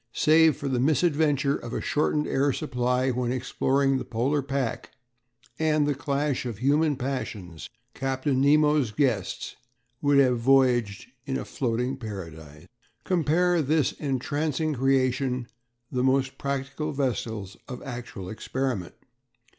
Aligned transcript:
Save 0.13 0.57
for 0.57 0.67
the 0.67 0.79
misadventure 0.79 1.55
of 1.55 1.73
a 1.75 1.79
shortened 1.79 2.25
air 2.25 2.51
supply 2.51 3.11
when 3.11 3.31
exploring 3.31 3.99
the 3.99 4.03
Polar 4.03 4.41
pack, 4.41 4.89
and 5.59 5.85
the 5.85 5.93
clash 5.93 6.43
of 6.43 6.57
human 6.57 6.95
passions, 6.95 7.69
Captain 7.93 8.41
Nemo's 8.41 8.89
guests 8.89 9.57
would 10.01 10.17
have 10.17 10.39
voyaged 10.39 11.05
in 11.27 11.37
a 11.37 11.45
floating 11.45 11.97
paradise. 11.97 12.65
Compare 13.03 13.57
with 13.57 13.67
this 13.67 13.91
entrancing 13.91 14.73
creation 14.73 15.45
the 15.91 16.03
most 16.03 16.39
practical 16.39 16.91
vessels 16.93 17.55
of 17.67 17.83
actual 17.83 18.27
experiment. 18.27 18.95